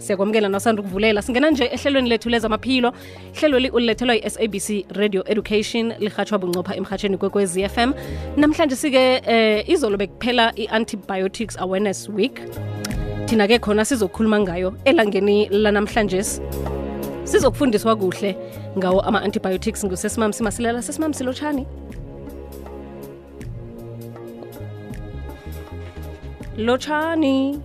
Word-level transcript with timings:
siyakwamukela 0.00 0.48
nasanda 0.48 0.80
ukuvulela 0.82 1.22
singena 1.22 1.50
nje 1.50 1.64
ehlelweni 1.64 2.08
lethu 2.08 2.28
lezamaphilo 2.28 2.92
ihlelo 3.34 3.56
ulilethelwa 3.76 4.14
yi-sabc 4.14 4.84
radio 4.96 5.22
education 5.26 5.92
lihatshwa 5.98 6.38
buncopha 6.38 6.76
emhatsheni 6.76 7.18
kwekwez 7.18 7.56
fm 7.66 7.92
namhlanje 8.36 8.76
sike 8.76 9.22
eh, 9.26 9.68
izolo 9.68 9.96
bekuphela 9.96 10.52
i-antibiotics 10.56 11.56
awareness 11.60 12.08
week 12.08 12.40
thina-ke 13.26 13.58
khona 13.60 13.84
sizokhuluma 13.84 14.40
ngayo 14.40 14.74
elangeni 14.84 15.48
lanamhlanje 15.48 16.24
sizokufundiswa 17.24 17.96
kuhle 17.96 18.36
ngawo 18.78 19.00
ama-antibiotics 19.00 19.84
ngusesimamsi 19.86 20.42
masilela 20.42 20.82
sesimamsi 20.82 21.24
lotshani 21.24 21.66
lotshani 26.58 27.60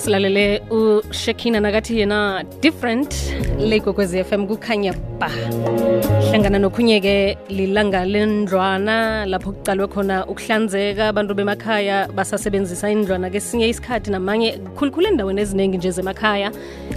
silalele 0.00 0.60
ushekina 0.74 1.60
nakathi 1.60 1.94
yena 2.00 2.44
different 2.60 3.10
le 3.58 3.80
kokwezi 3.80 4.24
fm 4.24 4.46
kukhanya 4.46 4.92
ba 5.20 5.28
hlangana 5.28 6.58
nokhunye-ke 6.58 7.16
lilanga 7.48 8.04
lendlwana 8.04 9.26
lapho 9.26 9.52
kucalwe 9.52 9.86
khona 9.86 10.26
ukuhlanzeka 10.26 11.08
abantu 11.12 11.34
bemakhaya 11.34 12.08
basasebenzisa 12.16 12.90
indlwana 12.90 13.30
kesinye 13.30 13.68
isikhathi 13.68 14.10
namanye 14.10 14.58
khulukhulu 14.78 15.06
endaweni 15.12 15.40
eziningi 15.40 15.76
nje 15.78 15.90
zemakhaya 15.90 16.50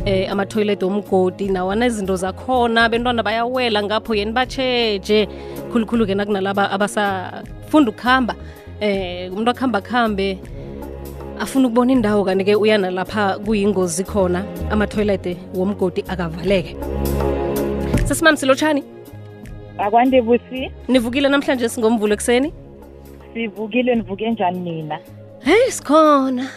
eh, 0.05 0.31
toilet 0.47 0.83
omgodi 0.83 1.47
nawana 1.51 1.85
izinto 1.85 2.15
zakhona 2.15 2.89
bentwana 2.89 3.23
bayawela 3.23 3.83
ngapho 3.83 4.15
yeni 4.15 4.31
batsheje 4.31 5.27
khulukhulu-ke 5.73 6.15
nakunalaba 6.15 6.71
abasafunda 6.71 7.91
ukuhamba 7.91 8.33
eh 8.81 9.31
umuntu 9.33 9.51
akuhamba 9.51 9.81
kuhambe 9.81 10.29
afuna 11.39 11.67
ukubona 11.67 11.91
indawo 11.93 12.23
kanti-ke 12.25 12.55
uyana 12.55 12.91
lapha 12.91 13.37
kuyingozi 13.45 14.03
khona 14.03 14.45
amathoyilete 14.71 15.37
womgodi 15.55 16.03
akavaleke 16.07 16.75
sesimamsilotshani 18.05 18.83
akwande 19.77 20.21
busi 20.21 20.61
nivukile 20.87 21.29
namhlanje 21.29 21.69
singomvulo 21.69 22.13
ekuseni 22.13 22.53
sivukile 23.33 23.95
nivuke 23.95 24.31
njani 24.31 24.59
nina 24.59 24.99
heyi 25.43 25.71
sikhona 25.71 26.47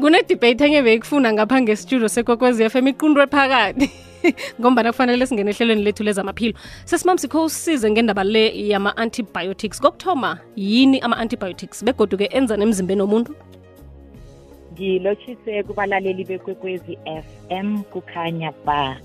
kunedibate 0.00 0.64
enye 0.66 0.82
beyikufuna 0.82 1.32
ngapha 1.32 1.62
ngesitudio 1.62 2.08
sekwekwezi 2.08 2.64
f 2.64 2.74
m 2.76 2.86
iqundwe 2.88 3.26
phakathi 3.26 3.90
ngombana 4.60 4.92
kufanele 4.92 5.26
singene 5.26 5.50
ehlelweni 5.50 5.82
lethu 5.84 6.02
lezamaphilo 6.04 6.54
sesimamsikho 6.84 7.44
usize 7.44 7.90
ngendaba 7.90 8.24
le 8.24 8.50
yama-antibiotics 8.68 9.80
kokuthoma 9.80 10.38
yini 10.56 11.00
ama-antibiotics 11.00 11.84
begoduke 11.84 12.24
enza 12.32 12.56
nemzimbeni 12.56 13.00
womuntu 13.02 13.32
ngilotshise 14.72 15.62
kubalaleli 15.62 16.24
bekwekwezi 16.24 16.98
FM 17.26 17.82
kukhanya 17.92 18.52
ba 18.66 18.96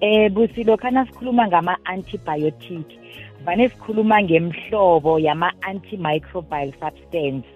eh 0.00 0.30
busilo 0.30 0.76
kana 0.76 1.06
sikhuluma 1.06 1.48
ngama 1.48 1.78
antibiotic 1.84 2.86
vane 3.44 3.68
sikhuluma 3.68 4.22
ngemhlobo 4.22 5.18
yama 5.18 5.52
antimicrobial 5.60 6.72
substance 6.80 7.46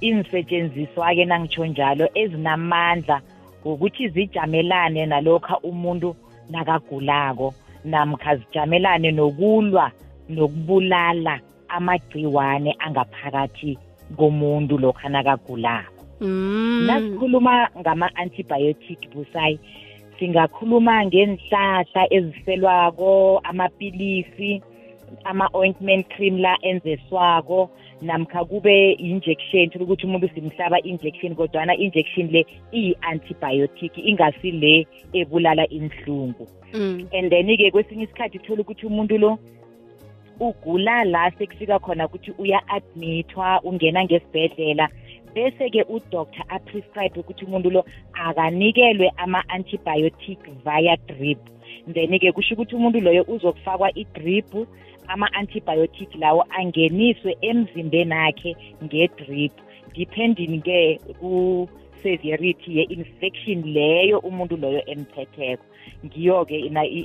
insetshenziswa 0.00 1.14
ke 1.14 1.24
nangitsho 1.24 1.66
njalo 1.66 2.08
ezinamandla 2.14 3.20
ukuthi 3.64 4.08
zijamelane 4.08 5.06
nalokho 5.06 5.54
umuntu 5.62 6.16
nakagulako 6.50 7.54
namkha 7.84 8.36
zijamelane 8.36 9.10
nokulwa 9.12 9.90
nokubulala 10.28 11.38
amagciwane 11.68 12.76
angaphakathi 12.78 13.78
komuntu 14.18 14.78
lokha 14.78 15.08
nakagulako 15.08 15.94
mm. 16.20 16.86
nasikhuluma 16.86 17.68
ngama-antibiotic 17.80 19.00
busayi 19.14 19.58
singakhuluma 20.18 21.04
ngenhlahla 21.06 22.02
eziselwako 22.16 23.40
amapilisi 23.44 24.62
ama-ointment 25.24 26.06
cream 26.10 26.38
la 26.38 26.58
enzeswako 26.62 27.70
namkha 28.02 28.44
kube 28.44 28.92
injection 28.92 29.70
thula 29.70 29.84
ukuthi 29.84 30.06
umuntu 30.06 30.28
simhlaba 30.34 30.80
injection 30.80 31.34
kodwana 31.34 31.76
injection 31.78 32.28
le 32.32 32.44
iyi-antibiotic 32.72 33.92
ingasi 33.98 34.50
le 34.50 34.86
ebulala 35.14 35.66
inhlungu 35.68 36.46
mm. 36.74 37.08
and 37.16 37.30
then-ke 37.32 37.70
kwesinye 37.70 38.04
isikhathi 38.04 38.38
thula 38.38 38.60
ukuthi 38.60 38.86
umuntu 38.86 39.18
lo 39.18 39.38
ugula 40.40 41.04
la 41.04 41.30
sekufika 41.38 41.78
khona 41.78 42.06
ukuthi 42.06 42.30
uya-admithwa 42.38 43.60
ungena 43.64 44.04
ngesibhedlela 44.04 44.88
bese-ke 45.34 45.82
udoctor 45.88 46.44
aprescribe 46.48 47.20
ukuthi 47.20 47.44
umuntu 47.44 47.70
lo 47.70 47.84
akanikelwe 48.12 49.08
ama-antibiotic 49.16 50.38
via 50.64 50.96
drip 51.08 51.38
then-ke 51.92 52.32
kusho 52.32 52.54
ukuthi 52.54 52.76
umuntu 52.76 53.00
loyo 53.00 53.22
uzokufakwa 53.28 53.88
i-drip 53.98 54.52
ama-antibiotic 55.14 56.10
lawo 56.22 56.42
angeniswe 56.58 57.30
emzimbeni 57.50 58.12
akhe 58.28 58.50
ngedrip 58.84 59.52
depending 59.96 60.58
ke 60.66 60.98
ku-severity 61.20 62.68
ye-infection 62.78 63.58
leyo 63.74 64.16
umuntu 64.28 64.54
loyo 64.62 64.82
emthetheko 64.92 65.64
ngiyo-ke 66.04 66.56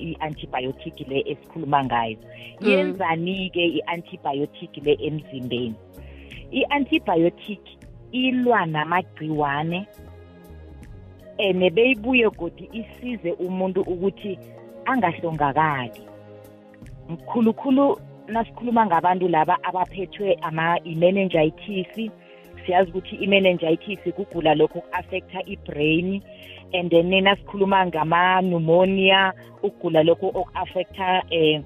i-antibiotic 0.09 0.95
le 1.09 1.19
esikhuluma 1.31 1.79
ngayo 1.89 2.17
mm. 2.61 2.67
yenzani-ke 2.67 3.63
i-antibiotic 3.77 4.71
le 4.85 4.93
emzimbeni 5.07 5.75
i-antibiotic 6.59 7.61
ilwa 8.23 8.59
namagciwane 8.73 9.79
ene 11.45 11.65
beyibuye 11.75 12.27
godi 12.39 12.65
isize 12.79 13.29
umuntu 13.45 13.79
ukuthi 13.91 14.33
angahlongakali 14.89 16.10
mkhulukhulu 17.11 17.99
nasikhuluma 18.27 18.83
ngabantu 18.85 19.27
laba 19.35 19.55
abaphethwe 19.69 20.35
ama-imenengitis 20.47 21.91
siyazi 22.65 22.89
ukuthi 22.91 23.15
i-meningitis 23.25 23.99
kugula 24.17 24.51
lokho 24.59 24.79
ku-affecta 24.85 25.39
i-brain 25.53 26.07
and 26.77 26.85
then 26.93 27.09
nasikhuluma 27.27 27.79
ngama-pneumonia 27.89 29.21
ukugula 29.65 30.01
lokho 30.07 30.27
oku-affecta 30.39 31.09
um 31.39 31.59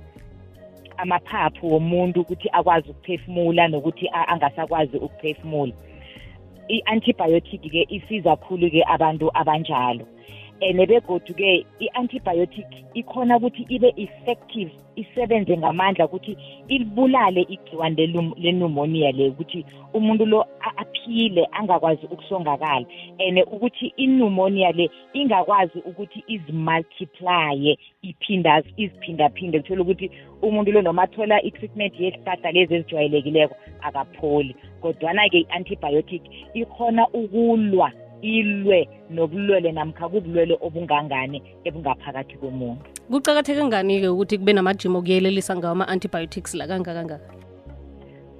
amaphaphu 1.03 1.63
womuntu 1.73 2.17
ukuthi 2.23 2.47
akwazi 2.57 2.87
ukuphefumula 2.93 3.63
nokuthi 3.73 4.05
angasakwazi 4.31 4.97
ukuphefumula 5.05 5.73
i-antibiotic-ke 6.75 7.81
isiza 7.97 8.33
khulu-ke 8.43 8.81
abantu 8.93 9.27
abanjalo 9.41 10.05
nebegodu-ke 10.63 11.51
i-antibiotic 11.83 12.65
ikhona 12.95 13.35
ukuthi 13.37 13.63
ibe 13.75 13.89
effective 14.03 14.71
isebenze 14.95 15.57
ngamandla 15.57 16.05
ukuthi 16.07 16.33
ilibulale 16.67 17.41
igciwane 17.49 18.07
lenumoniya 18.43 19.11
le 19.11 19.25
ukuthi 19.35 19.65
umuntu 19.97 20.23
lo 20.25 20.39
aphile 20.81 21.43
angakwazi 21.51 22.05
ukusongakala 22.05 22.85
and 23.19 23.37
ukuthi 23.51 23.91
inumoniya 23.97 24.71
le 24.75 24.85
ingakwazi 25.13 25.79
ukuthi 25.85 26.23
izimultiplye 26.33 27.71
iphindazi 28.07 28.69
iziphindaphinde 28.83 29.59
kuthole 29.59 29.81
ukuthi 29.83 30.07
umuntu 30.45 30.69
lo 30.71 30.79
noma 30.81 31.03
athola 31.03 31.41
i-treatment 31.43 31.93
yezihlahla 31.99 32.49
lezi 32.55 32.71
ezijwayelekileko 32.79 33.55
akapholi 33.81 34.55
kodwana-ke 34.81 35.37
i-antibiotic 35.43 36.21
ikhona 36.55 37.03
ukulwa 37.11 37.91
ilwe 38.21 38.89
nobulwele 39.09 39.71
namkha 39.71 40.07
kubulwele 40.09 40.55
obungangani 40.61 41.41
ebungaphakathi 41.67 42.37
komuntu 42.39 42.79
kuqakatheke 43.11 43.61
ngani-ke 43.65 44.07
ukuthi 44.09 44.35
kube 44.41 44.53
namajima 44.53 44.97
okuyelelisa 44.99 45.53
ngawo 45.59 45.71
ama-antibiotics 45.77 46.51
la 46.57 46.65
kangakangaka 46.67 47.27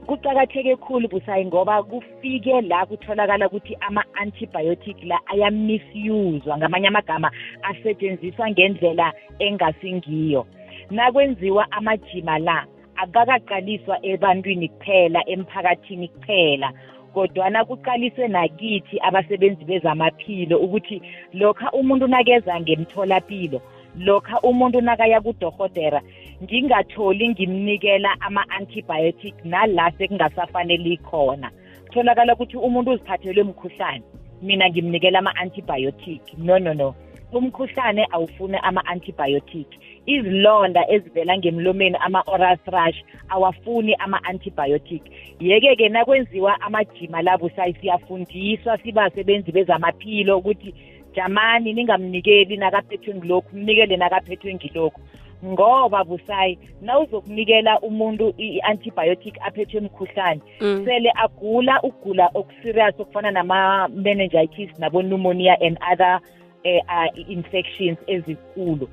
kuqakatheke 0.08 0.76
khulu 0.80 1.06
busayi 1.10 1.46
ngoba 1.46 1.84
kufike 1.84 2.62
la 2.66 2.86
kutholakala 2.86 3.46
ukuthi 3.48 3.78
ama-antibiotic 3.82 4.98
la 5.06 5.20
ayamisuzwa 5.30 6.58
ngamanye 6.58 6.88
amagama 6.88 7.30
asetshenziswa 7.62 8.50
ngendlela 8.52 9.12
engasingiyo 9.40 10.46
nakwenziwa 10.92 11.72
amajima 11.72 12.40
la 12.40 12.66
akakaqaliswa 12.98 14.02
ebantwini 14.06 14.70
kuphela 14.74 15.22
emphakathini 15.30 16.08
kuphela 16.10 16.74
kodwana 17.16 17.66
kuqaliswe 17.70 18.28
nakithi 18.36 19.00
abasebenzi 19.08 19.64
bezamaphilo 19.70 20.58
ukuthi 20.66 20.98
lokha 21.40 21.72
umuntu 21.80 22.06
nakeza 22.12 22.54
ngemtholapilo 22.60 23.60
lokha 24.08 24.38
umuntu 24.50 24.78
nakaya 24.84 25.20
kudohotera 25.24 26.00
ngingatholi 26.44 27.26
ngimnikela 27.32 28.12
ama-antibiotic 28.28 29.36
nala 29.48 29.86
sekungasafaneli 29.96 30.98
khona 31.08 31.50
kutholakala 31.88 32.34
ukuthi 32.36 32.56
umuntu 32.68 32.90
uziphathelwe 32.96 33.44
mkhuhlane 33.50 34.04
mina 34.44 34.66
ngimnikela 34.72 35.18
ama-antibiotic 35.24 36.22
no 36.48 36.56
no 36.60 36.72
no 36.80 36.90
umkhuhlane 37.32 38.04
awufuni 38.16 38.58
ama-antibiotic 38.62 39.68
izilonda 40.08 40.82
ezivela 40.92 41.38
ngemlomeni 41.38 41.96
ama-oral 42.06 42.58
thrush 42.66 42.98
awafuni 43.30 43.96
ama-antibiotic 43.96 45.04
yeke-ke 45.40 45.90
nakwenziwa 45.90 46.62
amajima 46.62 47.22
labo 47.22 47.50
siyafundiswa 47.82 48.78
sibasebenzi 48.78 49.52
bezamaphilo 49.52 50.38
ukuthi 50.38 50.74
jamani 51.16 51.74
ningamnikeli 51.74 52.58
nakaphethwe 52.58 53.14
ngilokhu 53.16 53.56
mnikele 53.58 53.98
nakaphethwe 53.98 54.54
ngilokhu 54.54 55.02
ngoba 55.46 56.04
busayi 56.04 56.60
nawuzokunikela 56.82 57.80
umuntu 57.80 58.34
i-antibiotic 58.38 59.36
aphethwe 59.42 59.78
emkhuhlane 59.78 60.42
mm. 60.62 60.86
sele 60.86 61.12
agula 61.16 61.82
ukugula 61.82 62.30
okuserious 62.34 63.00
okufana 63.00 63.32
nama-meningitis 63.32 64.80
nabo-pneumonia 64.80 65.58
and 65.62 65.78
other 65.94 66.20
eh, 66.64 66.82
uh, 66.90 67.30
infections 67.30 67.98
ezikulu 68.08 68.78
cool. 68.78 68.88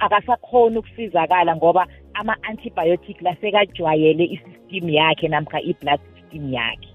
akasakhona 0.00 0.78
ukusizakala 0.80 1.56
ngoba 1.56 1.86
ama-antibiotic 2.14 3.22
lasekajwayele 3.24 4.24
i-system 4.24 4.88
yakhe 4.92 5.28
namkha 5.32 5.60
i-blood 5.62 6.00
system 6.18 6.52
yakhe 6.52 6.88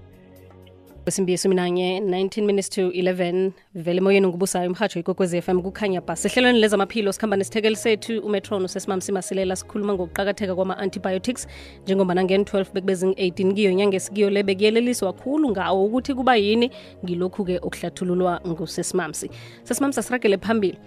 kwesimbiso 1.02 1.48
minanye 1.48 2.00
19 2.02 2.42
minutes 2.42 2.68
to 2.70 2.88
11 2.90 3.50
vele 3.74 3.98
emoyeni 3.98 4.26
ngubusayo 4.26 4.68
umhatsho 4.70 5.00
ikokwez 5.00 5.34
f 5.34 5.48
m 5.48 5.62
kukhanya 5.62 6.00
bha 6.00 6.16
sehlelweni 6.16 6.58
lezamaphilo 6.58 7.12
sikhamba 7.12 7.36
nesithekeli 7.36 7.76
sethu 7.76 8.18
umetron 8.20 8.64
usesimamsimasilela 8.64 9.56
sikhuluma 9.56 9.94
ngokuqakatheka 9.94 10.54
kwama-antibiotics 10.54 11.48
njengoba 11.82 12.14
nangen-12 12.14 12.64
bekubezing-18 12.74 13.54
kiyo 13.54 13.72
nyanga 13.72 13.96
esikiyo 13.96 14.30
le 14.30 14.42
bekuyeleliswa 14.42 15.12
kakhulu 15.12 15.50
ngawo 15.50 15.84
ukuthi 15.84 16.14
kuba 16.14 16.36
yini 16.36 16.70
ngilokhu-ke 17.04 17.56
okuhlathululwa 17.58 18.40
ngusesimamsi 18.48 19.30
sesimamsi 19.62 20.00
asiragele 20.00 20.36
phambili 20.38 20.78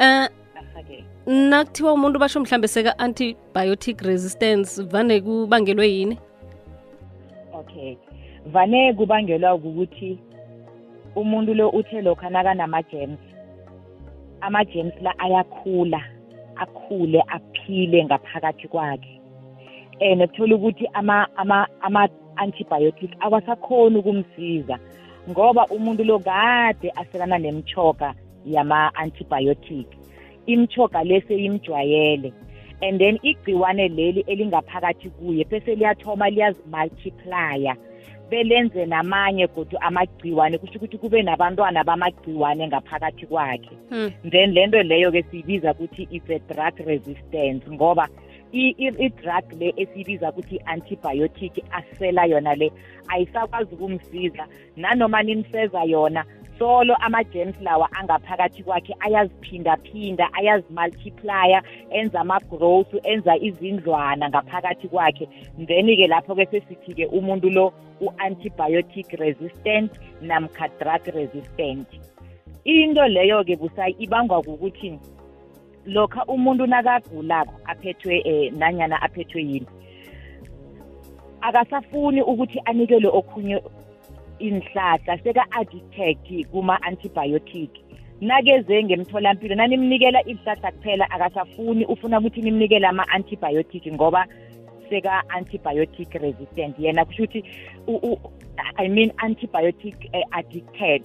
um 0.00 0.22
uh, 0.74 0.98
nakuthiwa 1.28 1.92
umuntu 1.92 2.18
basho 2.18 2.40
mhlambe 2.40 2.68
seka-antibiotic 2.72 4.00
resistance 4.00 4.80
vane 4.88 5.20
kubangelwe 5.20 5.84
yini 5.88 6.16
okay 7.52 7.96
vane 8.48 8.94
kubangelwa 8.96 9.52
ukuthi 9.54 10.16
umuntu 11.16 11.54
lo 11.54 11.68
uthe 11.68 12.00
lokho 12.02 12.26
anakanama-gems 12.26 13.18
ama-gems 14.40 14.94
la 15.04 15.12
ayakhula 15.20 16.00
akhule 16.56 17.20
aphile 17.28 18.04
ngaphakathi 18.08 18.64
kwakhe 18.68 19.20
and 20.00 20.24
kuthola 20.32 20.54
ukuthi 20.56 20.88
ama-antibiotic 20.96 23.10
awasakhoni 23.20 23.96
ukumsiza 24.00 24.78
ngoba 25.30 25.66
umuntu 25.68 26.04
lo 26.08 26.16
kade 26.24 26.88
aselana 26.96 27.36
nemchoka 27.38 28.14
yama-antibiotic 28.48 29.88
imthoga 30.48 31.04
leseyimjwayele 31.04 32.32
and 32.82 32.98
then 33.00 33.18
igciwane 33.22 33.88
leli 33.88 34.20
elingaphakathi 34.20 35.10
kuye 35.10 35.44
bese 35.44 35.74
liyathoma 35.74 36.30
liyazimultiplya 36.30 37.76
belenze 38.30 38.86
namanye 38.86 39.46
godu 39.54 39.76
amagciwane 39.80 40.58
kusho 40.58 40.76
ukuthi 40.76 40.98
kube 40.98 41.22
nabantwana 41.22 41.84
bamagciwane 41.84 42.68
ngaphakathi 42.68 43.26
kwakhe 43.26 43.70
hmm. 43.90 44.12
then 44.30 44.50
lento 44.52 44.82
leyo-ke 44.82 45.22
siyibiza 45.30 45.72
ukuthi 45.72 46.08
it's 46.10 46.30
a 46.30 46.38
drug 46.38 46.74
resistance 46.86 47.70
ngoba 47.72 48.08
i-drug 48.52 49.44
le 49.60 49.74
esiyibiza 49.76 50.30
ukuthi 50.30 50.56
i-antibiotic 50.56 51.54
asela 51.70 52.26
yona 52.26 52.54
le 52.54 52.72
ayisakwazi 53.08 53.74
ukumsiza 53.74 54.46
nanoma 54.76 55.22
nimseza 55.22 55.82
yona 55.84 56.24
solo 56.60 56.94
ama-germ 57.06 57.50
flower 57.60 57.88
angaphakathi 58.00 58.60
kwakhe 58.66 58.92
ayaziphindaphinda 59.06 60.24
ayazimultiplya 60.38 61.58
enza 61.98 62.18
ama-growth 62.24 62.92
enza 63.12 63.32
izindlwana 63.48 64.24
ngaphakathi 64.32 64.86
kwakhe 64.92 65.24
then-ke 65.68 66.06
lapho-ke 66.12 66.44
sesithi-ke 66.52 67.04
umuntu 67.18 67.46
lo 67.56 67.64
u-antibiotic 68.06 69.06
resistant 69.24 69.90
namkha 70.28 70.66
drug 70.78 71.04
resistant 71.18 71.88
into 72.74 73.02
leyo-ke 73.14 73.52
busayi 73.60 73.92
ibangwa 74.04 74.38
kukuthi 74.46 74.90
lokha 75.94 76.22
umuntu 76.34 76.64
nakagulako 76.72 77.54
aphethwe 77.70 78.14
eh, 78.30 78.44
nanyana 78.60 78.96
aphethwe 79.06 79.40
yini 79.50 79.66
akasafuni 81.40 82.20
ukuthi 82.22 82.58
anikele 82.68 83.08
okhunye 83.20 83.58
inhlahla 84.40 85.18
seka-aditec 85.22 86.46
kuma-antibiotic 86.50 87.70
nakeze 88.20 88.76
ngemtholampilo 88.86 89.54
nanimnikela 89.54 90.20
ihlahla 90.30 90.70
kuphela 90.76 91.06
akasafuni 91.10 91.84
ufuna 91.86 92.18
ukuthi 92.18 92.40
nimnikele 92.42 92.86
ama-antibiotic 92.86 93.84
ngoba 93.92 94.22
seka-antibiotic 94.90 96.10
resistant 96.22 96.74
yena 96.78 97.04
kusho 97.04 97.22
ukuthi 97.24 97.40
i 98.82 98.88
mean 98.88 99.10
antibiotic 99.18 99.96
uh, 100.14 100.38
addicted 100.38 101.04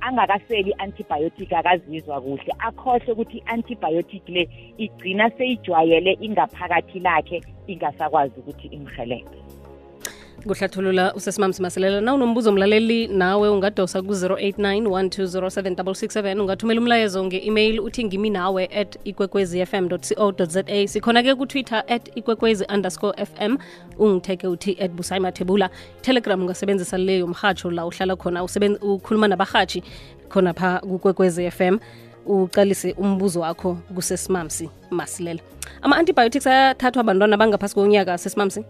angakaseli 0.00 0.70
i-antibiotic 0.72 1.50
akazizwa 1.52 2.20
kuhle 2.20 2.52
akhohle 2.68 3.12
ukuthi 3.12 3.38
i-antibiotic 3.40 4.24
le 4.28 4.42
igcina 4.78 5.30
seyijwayele 5.36 6.12
ingaphakathi 6.26 7.00
lakhe 7.00 7.38
ingasakwazi 7.66 8.36
ukuthi 8.40 8.66
imhelebe 8.76 9.38
kuhlathulula 10.44 11.14
usesimamsi 11.14 11.62
masilela 11.62 12.00
na 12.00 12.14
unombuzo 12.14 12.52
mlaleli 12.52 13.08
nawe 13.08 13.48
ungadosa 13.48 14.02
ku-089 14.02 14.82
1207667 14.82 16.40
ungathumela 16.40 16.80
umlayezo 16.80 17.24
nge-email 17.24 17.80
uthi 17.80 18.04
ngimi 18.04 18.30
nawe 18.30 18.66
at 18.80 18.98
ikwekwezi 19.04 19.66
fm 19.66 19.88
co 19.88 20.44
za 20.44 20.62
sikhona 20.86 21.22
ke 21.22 21.34
kutwitter 21.34 21.84
at 21.88 22.16
ikwekwezi 22.16 22.64
underscore 22.74 23.24
fm 23.26 23.56
ungitheke 23.98 24.46
uthi 24.46 24.76
at 24.80 24.90
busaimathebula 24.90 25.70
telegram 26.00 26.40
ungasebenzisa 26.42 26.98
le 26.98 27.18
yomhatsho 27.18 27.70
la 27.70 27.86
uhlala 27.86 28.16
khona 28.16 28.44
ukhuluma 28.44 29.28
nabahatshi 29.28 29.82
khona 30.28 30.52
pha 30.54 30.78
kukwekwezi 30.80 31.50
fm 31.50 31.78
uqalise 32.26 32.92
umbuzo 32.98 33.40
wakho 33.40 33.74
kusesimamsi 33.94 34.70
masilela 34.90 35.40
ama-antibiotics 35.82 36.46
ayathathwa 36.46 37.00
abantwana 37.00 37.36
bangaphasi 37.36 37.74
konyaka 37.74 38.18
sesimamsi 38.18 38.60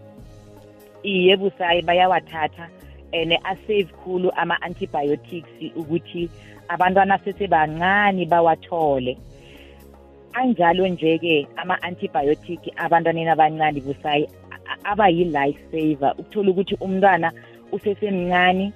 iye 1.04 1.36
busayi 1.36 1.82
bayawathatha 1.82 2.68
and 3.12 3.32
eh, 3.32 3.40
asave 3.44 3.92
khulu 4.04 4.28
ama-antibiotics 4.42 5.54
ukuthi 5.76 6.30
abantwana 6.72 7.16
sesebancane 7.24 8.24
bawathole 8.32 9.14
anjalo 10.38 10.82
nje-ke 10.88 11.36
ama-antibiotic 11.60 12.60
abantwaneni 12.82 13.28
abancane 13.30 13.78
busayi 13.86 14.24
aba 14.90 15.06
yi-life 15.14 15.60
saver 15.70 16.12
ukuthola 16.20 16.48
ukuthi 16.50 16.74
umntwana 16.84 17.28
usesemncane 17.74 18.72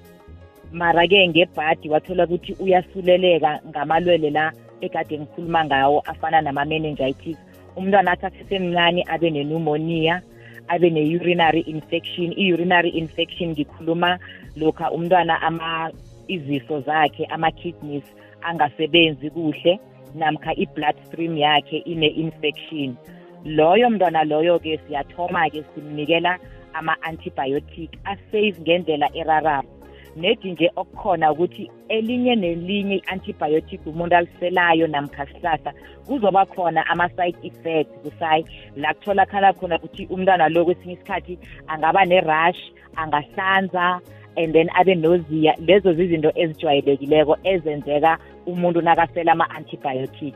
mara-ke 0.71 1.19
ngebhadi 1.29 1.87
wathola 1.93 2.23
ukuthi 2.29 2.51
uyasuleleka 2.63 3.51
ngamalwele 3.69 4.29
la 4.37 4.45
ekade 4.81 5.13
ngikhuluma 5.19 5.61
ngawo 5.67 5.97
afana 6.11 6.37
nama-meningitis 6.45 7.37
umntwana 7.77 8.11
athi 8.13 8.25
asesemncane 8.27 9.01
abe 9.13 9.27
nenumonia 9.35 10.15
abe 10.69 10.89
ne-urinary 10.93 11.61
infection 11.65 12.29
i-urinary 12.37 12.89
infection 12.93 13.49
ngikhuluma 13.57 14.19
lokha 14.57 14.91
umntwana 14.93 15.35
ama 15.41 15.89
izifo 16.29 16.79
zakhe 16.85 17.25
ama-kidneys 17.33 18.03
angasebenzi 18.45 19.29
kuhle 19.33 19.79
namkha 20.15 20.53
i-blood 20.55 20.95
stream 21.09 21.33
yakhe 21.41 21.77
ine-infection 21.91 22.93
loyo 23.45 23.89
mntwana 23.89 24.21
loyo-ke 24.29 24.77
siyathoma-ke 24.85 25.63
simnikela 25.73 26.37
ama-antibiotic 26.77 27.89
asave 28.11 28.53
ngendlela 28.61 29.07
erarabo 29.19 29.78
nedi 30.19 30.51
nje 30.51 30.69
okukhona 30.75 31.31
ukuthi 31.31 31.71
elinye 31.89 32.35
nelinye 32.35 32.95
i-antibiotic 32.95 33.81
umuntu 33.87 34.15
aliselayo 34.15 34.87
namkhasihlahla 34.87 35.71
kuzoba 36.07 36.45
khona 36.45 36.85
ama-side 36.93 37.37
effects 37.49 37.95
kusayi 38.03 38.45
la 38.81 38.93
kutholakhala 38.93 39.53
khona 39.57 39.77
ukuthi 39.79 40.03
umntwana 40.13 40.49
lo 40.53 40.61
kwesinye 40.67 40.93
isikhathi 40.97 41.35
angaba 41.67 42.01
ne-rush 42.05 42.61
angahlanza 42.95 43.85
and 44.37 44.53
then 44.53 44.69
abe 44.79 44.95
noziya 44.95 45.53
lezo 45.67 45.93
zizinto 45.97 46.29
ezijwayelekileko 46.41 47.33
ezenzeka 47.51 48.11
umuntu 48.51 48.79
nakasela 48.81 49.31
ama-antibiotic 49.31 50.35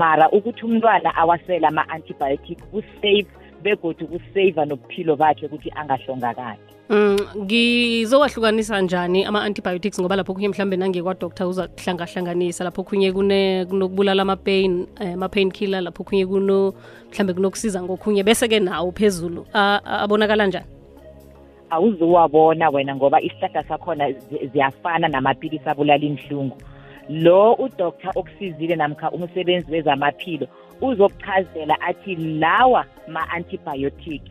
mara 0.00 0.30
ukuthi 0.36 0.62
umntwana 0.66 1.08
awasele 1.16 1.66
ama-antibiotic 1.66 2.58
kusafe 2.70 3.26
begodwa 3.62 4.04
ukusaiva 4.08 4.62
nobuphilo 4.68 5.16
bakhe 5.16 5.46
ukuthi 5.46 5.70
angahlongakali 5.74 6.73
Mm, 6.88 7.16
ngizowahlukanisa 7.44 8.80
njani 8.80 9.24
ama-antibiotics 9.24 10.00
ngoba 10.00 10.16
lapho 10.16 10.32
okunye 10.32 10.48
mhlawumbe 10.48 10.76
nangekwadoktar 10.76 11.46
uza 11.48 11.64
kuhlangahlanganisa 11.72 12.60
lapho 12.64 12.80
okunye 12.84 13.08
kunokubulala 13.12 14.22
ama-pain 14.22 14.84
eh, 15.00 15.14
ama-pain 15.16 15.48
killer 15.50 15.80
lapho 15.80 16.02
okunye 16.04 16.26
kuno 16.28 16.74
mhlawumbe 17.08 17.32
kunokusiza 17.32 17.80
ngokhunye 17.82 18.20
bese-ke 18.22 18.60
nawo 18.60 18.92
phezulu 18.92 19.46
abonakala 19.54 20.46
njani 20.46 20.64
awuzowabona 21.70 22.68
wena 22.70 22.96
ngoba 22.96 23.20
isihlahla 23.22 23.62
sakhona 23.64 24.04
ziyafana 24.52 25.08
namapilisi 25.08 25.64
abulala 25.68 26.04
inhlungu 26.04 26.56
lo 27.08 27.52
udoktar 27.54 28.12
okusizile 28.14 28.76
namkha 28.76 29.08
umsebenzi 29.10 29.72
wezamaphilo 29.72 30.46
uzokuchazela 30.80 31.80
athi 31.80 32.16
lawa 32.16 32.84
ma-antibiotic 33.08 34.22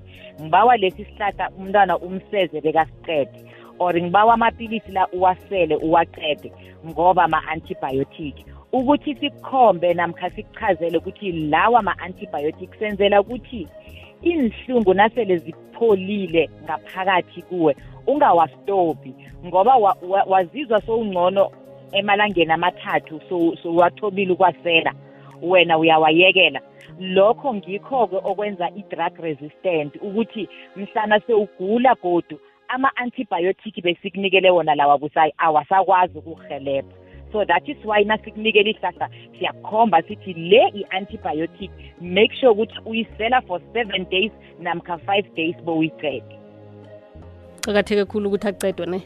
ngibawa 0.41 0.77
lesi 0.77 1.05
sihlahla 1.05 1.49
umntwana 1.51 1.97
umseze 1.97 2.61
bekasiqede 2.61 3.43
or 3.79 3.93
ngibawa 4.01 4.33
amapilisi 4.33 4.91
la 4.91 5.07
uwasele 5.07 5.75
uwaqede 5.75 6.51
ngoba 6.87 7.27
ma-antibiotic 7.27 8.35
ukuthi 8.73 9.15
sikukhombe 9.15 9.93
namkha 9.93 10.29
sikuchazele 10.29 10.97
ukuthi 10.97 11.31
lawa 11.31 11.81
ma-antibiotic 11.81 12.69
senzela 12.79 13.21
ukuthi 13.21 13.67
inhlungu 14.21 14.93
nasele 14.93 15.37
zipholile 15.37 16.49
ngaphakathi 16.63 17.41
kuwe 17.41 17.75
ungawastophi 18.07 19.13
ngoba 19.45 19.75
wa, 19.75 19.97
wa, 20.01 20.23
wazizwa 20.23 20.81
sowungcono 20.81 21.51
emalangeni 21.91 22.51
amathathu 22.53 23.21
sowathobile 23.63 24.27
so 24.27 24.33
ukwasela 24.33 24.91
so 24.91 24.97
wena 25.43 25.77
uyawayekela 25.77 26.61
lokho 26.99 27.53
ngikho-ke 27.53 28.15
okwenza 28.23 28.69
i-drug 28.75 29.19
resistant 29.19 29.95
ukuthi 30.01 30.49
mhlana 30.75 31.19
sewugula 31.19 31.95
godu 32.01 32.39
ama-antibiotic 32.67 33.81
besikunikele 33.83 34.49
wona 34.49 34.75
lawa 34.75 34.97
busayi 34.97 35.33
awasakwazi 35.37 36.17
ukuhelebha 36.17 36.93
so 37.31 37.45
that 37.45 37.67
is 37.69 37.77
why 37.85 38.03
nasikunikela 38.03 38.69
ihlahla 38.69 39.09
siyakhomba 39.39 40.01
sithi 40.01 40.33
le 40.33 40.67
i-antibiotic 40.73 41.71
make 42.01 42.35
sure 42.39 42.51
ukuthi 42.51 42.75
uyisela 42.85 43.41
for 43.41 43.61
seven 43.73 44.05
days 44.09 44.31
namkha 44.59 44.97
five 44.97 45.25
days 45.35 45.55
bowuyicede 45.63 46.23
kucakatheke 47.57 48.05
khulu 48.05 48.27
ukuthi 48.29 48.47
acedwe 48.47 48.85
ne 48.85 49.01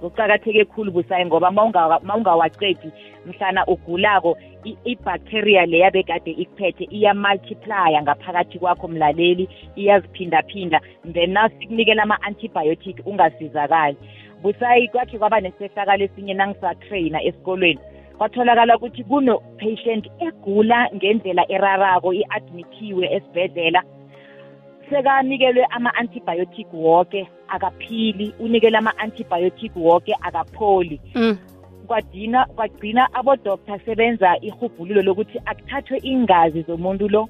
kucakatheke 0.00 0.64
khulu 0.64 0.92
busayi 0.92 1.26
ngoba 1.26 1.50
mawungawacedi 1.50 2.90
mhlana 3.26 3.66
ugulako 3.66 4.36
i-bacteria 4.66 5.66
leya 5.68 5.90
bekade 5.92 6.30
ikuphethe 6.32 6.84
iyamultiplya 6.88 8.00
ngaphakathi 8.02 8.56
kwakho 8.58 8.88
mlaleli 8.88 9.44
iyaziphindaphinda 9.76 10.80
then 11.12 11.30
nasikunikela 11.36 12.02
ama-antibiotic 12.08 12.96
ungasizakali 13.06 13.96
busayi 14.42 14.88
kwakhe 14.88 15.18
kwaba 15.20 15.40
nesehlakalo 15.44 16.04
esinye 16.08 16.34
nangisatrayina 16.34 17.18
esikolweni 17.28 17.80
kwatholakala 18.18 18.76
ukuthi 18.76 19.04
kuno-patient 19.04 20.04
egula 20.26 20.88
ngendlela 20.96 21.44
erarako 21.48 22.08
i-admithiwe 22.16 23.04
esibhedlela 23.16 23.80
sekanikelwe 24.90 25.64
ama-antibiotic 25.68 26.68
woke 26.72 27.20
akaphili 27.48 28.32
unikele 28.38 28.76
ama-antibiotic 28.78 29.72
woke 29.76 30.12
akapholi 30.22 31.00
mm. 31.14 31.36
kwagcina 31.86 32.44
kwagcina 32.56 33.06
abodoktar 33.14 33.78
sebenza 33.84 34.38
ihubhululo 34.40 35.02
lokuthi 35.04 35.38
akuthathwe 35.44 36.00
ingazi 36.02 36.62
zomuntu 36.64 37.04
lo 37.12 37.22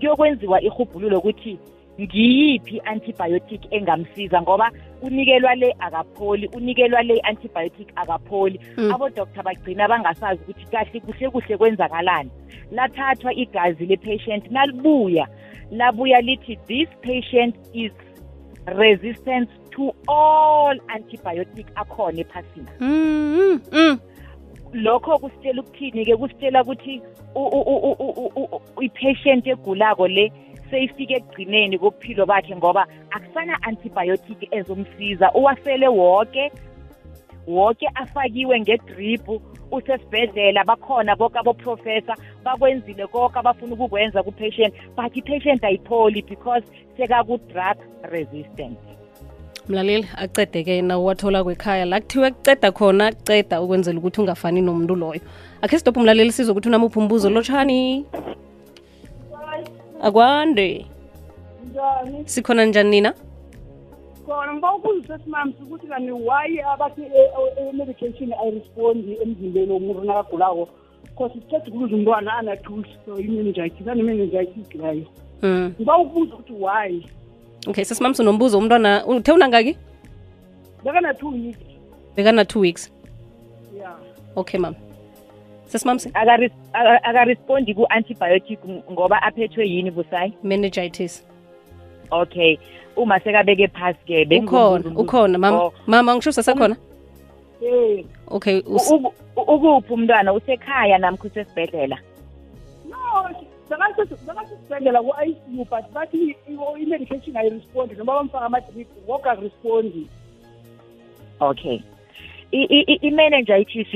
kuyokwenziwa 0.00 0.58
ihubhululo 0.66 1.18
ukuthi 1.20 1.54
ngiyiphi 2.00 2.76
i-antibiotic 2.80 3.62
engamsiza 3.72 4.42
ngoba 4.42 4.70
unikelwa 5.04 5.54
le 5.54 5.70
akapholi 5.78 6.46
unikelwa 6.56 7.02
le 7.02 7.14
i-antibiotic 7.20 7.88
akapholi 8.00 8.56
mm. 8.76 8.88
abodoktar 8.94 9.44
bagcina 9.44 9.84
bangasazi 9.90 10.40
ukuthi 10.42 10.64
kahle 10.72 10.98
kuhle 11.00 11.26
kuhle 11.30 11.56
kwenzakalani 11.56 12.30
lathathwa 12.72 13.34
igazi 13.34 13.86
le-patient 13.86 14.50
nalibuya 14.50 15.28
labuya 15.70 16.20
lithi 16.20 16.56
this 16.56 16.88
patient 17.04 17.54
is 17.76 17.92
resistant 18.66 19.48
to 19.80 19.94
all 20.08 20.74
antibiotic 20.94 21.66
akhona 21.74 22.20
ephasini 22.20 22.66
mm, 22.80 23.60
mm. 23.72 23.98
lokho 24.84 25.14
kusitshela 25.22 25.62
ukuthini 25.62 26.04
ke 26.04 26.16
kusitshela 26.20 26.62
ukuthi 26.62 27.02
i-patient 28.84 29.46
egulako 29.46 30.08
le 30.08 30.26
seyifike 30.70 31.14
ekugcineni 31.16 31.78
kobuphilo 31.80 32.26
bakhe 32.26 32.52
ngoba 32.56 32.84
akusana 33.10 33.56
antibiotic 33.62 34.40
ezomsiza 34.58 35.32
uwasele 35.32 35.88
wonke 35.88 36.52
wonke 37.46 37.86
afakiwe 37.94 38.60
ngedrip 38.60 39.24
usesibhedlela 39.72 40.64
bakhona 40.64 41.16
bonke 41.16 41.38
aboprofessor 41.38 42.16
bakwenzile 42.44 43.06
konke 43.06 43.38
abafuna 43.38 43.72
ukukwenza 43.74 44.20
ku-patient 44.22 44.74
but 44.96 45.16
i-patient 45.16 45.64
ayipholi 45.64 46.20
because 46.22 46.64
sekaku-drug 47.00 47.78
resistant 48.12 48.76
mlaleli 49.70 50.08
acedeke 50.16 50.64
ke 50.78 50.82
nawuwathola 50.86 51.40
kwekhaya 51.46 51.84
la 51.90 51.98
kuthiwe 52.00 52.28
kuceda 52.34 52.70
khona 52.76 53.06
ceda 53.26 53.56
ukwenzela 53.62 53.98
ukuthi 54.00 54.18
ungafani 54.20 54.60
nomuntu 54.62 54.94
loyo 55.02 55.20
akhe 55.62 55.78
stop 55.78 55.96
umlaleli 55.96 56.32
sizo 56.32 56.52
ukuthi 56.52 56.68
unamuphi 56.68 56.98
umbuzo 56.98 57.30
lotshani 57.30 58.04
akwande 60.02 60.68
sikhona 62.24 62.64
njani 62.64 62.90
nina 62.90 63.10
khona 64.26 64.50
ngiba 64.52 64.70
ukuzisa 64.74 65.14
esimami 65.18 65.52
ukuthi 65.62 65.86
kani 65.92 66.10
why 66.26 66.50
abathi 66.72 67.02
medication 67.78 68.28
ayirespondi 68.42 69.10
emzimbeni 69.22 69.72
womuntu 69.72 70.02
nakagulako 70.04 70.62
because 71.06 71.32
sithetha 71.34 71.68
ukuze 71.70 71.92
umntwana 71.96 72.30
anatuso 72.40 73.12
imeningitis 73.24 73.88
anemeningitis 73.92 74.68
layo 74.82 75.04
ngiba 75.76 75.94
ukubuza 76.02 76.32
ukuthi 76.34 76.52
why 76.64 76.90
okay 77.66 77.84
sesimam 77.84 78.14
sinombuzo 78.14 78.58
umntwana 78.58 79.06
uthe 79.06 79.32
unangaki 79.32 79.76
bekana 80.84 81.14
two 81.14 81.28
weeks 81.30 81.58
bekana 82.16 82.44
two 82.48 82.60
weeks 82.60 82.90
yeah. 83.78 83.94
okay 84.36 84.58
mam 84.60 84.74
sesimamsi 85.68 86.10
akarespondi 87.04 87.74
ku-antibiotic 87.74 88.58
ngoba 88.90 89.22
aphethwe 89.22 89.68
yini 89.68 89.90
busayi 89.90 90.32
meningitis 90.42 91.24
okay 92.10 92.58
uma 92.96 93.20
sekabeke 93.20 93.68
phasi 93.68 93.98
ke 94.06 94.18
ukhona 94.40 94.92
ukhona 94.96 95.38
mama 95.38 95.70
mama 95.86 96.16
ngisho 96.16 96.32
sasekhona 96.32 96.76
okay 98.30 98.62
ukuphi 99.36 99.92
umntwana 99.92 100.32
usekhaya 100.32 100.98
namkho 100.98 101.26
usesibhedlela 101.28 101.96
no 102.88 103.49
zangasesibhedlela 103.70 104.98
ku-icu 105.06 105.62
but 105.70 105.84
bathi 105.94 106.34
i-medication 106.50 107.36
ayirespondi 107.38 107.94
noma 107.94 108.12
bamfaka 108.18 108.46
ama-drip 108.46 108.88
wok 109.06 109.24
akurespondi 109.30 110.02
okay 111.40 111.78
i-meningitis 112.50 113.86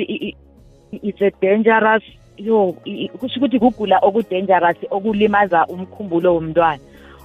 it's 0.94 1.20
a 1.22 1.30
dangerous 1.42 2.04
yo 2.38 2.72
kusho 3.18 3.36
ukuthi 3.42 3.58
kugula 3.58 3.98
okudangerous 4.06 4.78
okulimaza 4.94 5.66
umkhumbulo 5.66 6.30
womntwana 6.34 6.80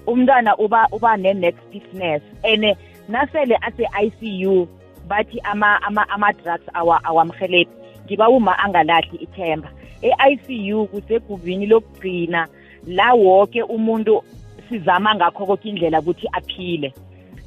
umntwana 0.10 0.52
uba 0.58 0.88
uba 0.92 1.12
ne-neck 1.22 1.56
stiffness 1.70 2.22
and 2.44 2.64
eh, 2.66 2.76
nasele 3.10 3.56
ase-icu 3.62 4.66
bathi 5.08 5.38
ama-drugs 5.54 6.66
awamhelebhi 7.08 7.70
ngiba 8.08 8.26
uma 8.30 8.58
angalahli 8.58 9.18
ithemba 9.26 9.70
e-ICU 10.04 10.86
kusegubini 10.88 11.66
lokugcina 11.66 12.48
la 12.88 13.14
wonke 13.14 13.64
umuntu 13.64 14.24
sizama 14.70 15.16
ngakho 15.16 15.46
konke 15.46 15.70
indlela 15.70 16.00
ukuthi 16.00 16.28
aphile 16.32 16.94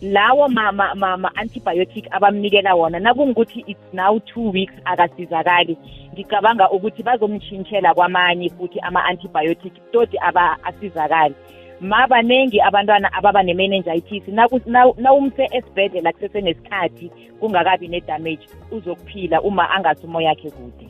lawo 0.03 0.49
ma-antibiotic 0.49 2.05
ma, 2.05 2.11
ma, 2.11 2.19
ma 2.21 2.29
abamnikela 2.29 2.75
wona 2.75 2.99
nakungukuthi 3.01 3.65
it's 3.71 3.87
now 3.93 4.19
two 4.27 4.51
weeks 4.51 4.75
akasizakali 4.85 5.79
ngicabanga 6.15 6.71
ukuthi 6.71 7.03
bazomtshintshela 7.03 7.95
kwamanye 7.95 8.49
futhi 8.51 8.81
ama-antibiotic 8.81 9.73
todi 9.93 10.19
asizakali 10.65 11.35
mabaningi 11.81 12.61
abantwana 12.61 13.13
ababa 13.13 13.43
ne-meningitis 13.43 14.23
nawumse 14.29 15.43
na, 15.43 15.57
esibhedlela 15.57 16.13
kusesenesikhathi 16.13 17.09
kungakabi 17.41 17.89
ne-damage 17.89 18.47
uzokuphila 18.71 19.41
uma 19.43 19.71
angasi 19.71 20.07
umoya 20.07 20.29
yakhe 20.29 20.51
kude 20.51 20.87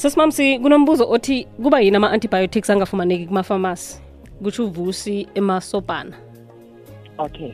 sesimamsi 0.00 0.58
kunombuzo 0.58 1.04
othi 1.10 1.44
kuba 1.44 1.80
yini 1.80 1.96
ama-antibiotics 1.96 2.70
angafumaneki 2.70 3.26
kumafamasi 3.26 4.00
kusho 4.42 4.64
uvusi 4.66 5.28
emasobhana 5.34 6.16
okay 7.18 7.52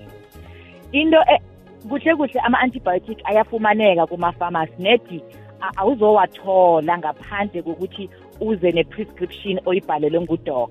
into 0.93 1.17
e, 1.19 1.41
kuhle 1.89 2.15
kuhle 2.17 2.41
ama-antibiotic 2.41 3.19
ayafumaneka 3.25 4.07
kumafamasi 4.07 4.73
nedi 4.79 5.23
awuzowathola 5.77 6.99
ngaphandle 6.99 7.63
kokuthi 7.63 8.11
uze 8.41 8.73
ne-prescription 8.73 9.61
oyibhalelwe 9.67 10.21
ngudoktor 10.21 10.69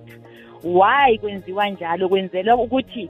why 0.63 1.17
kwenziwa 1.17 1.70
njalo 1.70 2.10
kwenzelwa 2.10 2.55
ukuthi 2.55 3.10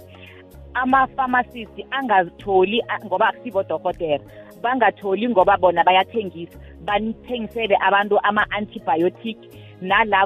ama-pharmacist 0.73 1.85
angazitholi 1.91 2.81
ngoba 3.05 3.27
akusibo 3.29 3.63
dokotela 3.63 4.23
bangatholi 4.65 5.27
ngoba 5.29 5.57
bona 5.61 5.83
bayathengisa 5.83 6.57
banithengisele 6.85 7.75
abantu 7.87 8.15
ama-antibiotic 8.29 9.37
nala 9.81 10.21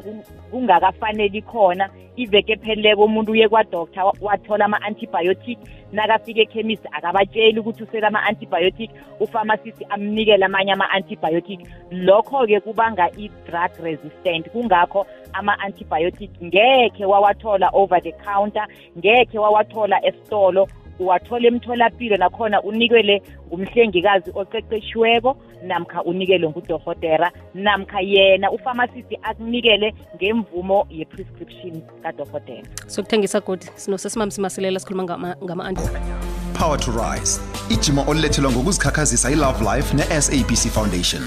kungakafaneli 0.51 1.41
khona 1.41 1.85
iveke 2.15 2.53
epheleleko 2.53 3.03
umuntu 3.05 3.31
uye 3.35 3.47
kwadoktar 3.51 4.05
wathola 4.25 4.65
ama-antibiotic 4.69 5.57
nakafika 5.95 6.41
ekhemisi 6.45 6.87
akabatsheli 6.97 7.59
ukuthi 7.59 7.83
usele 7.83 8.07
ama-antibiotic 8.07 8.89
upharmacist 9.19 9.79
amnikele 9.89 10.45
amanye 10.45 10.71
ama-antibiotic 10.75 11.59
lokho-ke 11.91 12.59
kubanga 12.63 13.05
i-drug 13.23 13.71
resistant 13.83 14.47
kungakho 14.53 15.01
ama-antibiotic 15.39 16.31
ngekhe 16.43 17.05
wawathola 17.11 17.67
over 17.73 17.99
the 18.03 18.11
counter 18.25 18.67
ngekhe 18.97 19.37
wawathola 19.39 19.97
esitolo 20.07 20.67
uwathole 20.99 21.47
emtholapilo 21.47 22.17
nakhona 22.17 22.61
unikele 22.61 23.21
ngumhlengikazi 23.47 24.31
oqeqeshiweko 24.35 25.37
namkha 25.63 26.03
unikelwe 26.03 26.49
ngudorhotera 26.51 27.31
namkha 27.53 28.01
yena 28.01 28.51
ufamasisi 28.51 29.17
akunikele 29.23 29.93
ngemvumo 30.15 30.87
ye-prescription 30.89 31.81
kadorhotera 32.03 32.63
sokuthengisa 32.87 33.39
godi 33.41 33.65
sinosesimamsimasilela 33.75 34.79
sikhuluma 34.79 35.35
ngama-power 35.43 36.79
to 36.79 36.91
rise 36.91 37.41
ijima 37.69 38.03
olulethelwa 38.07 38.51
ngokuzikhakhazisa 38.51 39.31
ilove 39.31 39.63
life 39.63 39.93
ne-sabc 39.97 40.69
foundation 40.71 41.21